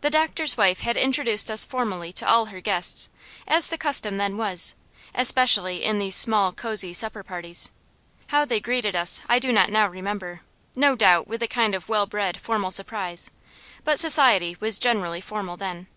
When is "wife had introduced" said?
0.56-1.50